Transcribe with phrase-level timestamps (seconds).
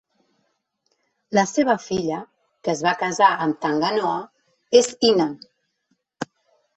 [1.37, 2.21] La seva filla,
[2.67, 4.15] que es va casar amb Tangaroa,
[4.81, 5.29] és Ina.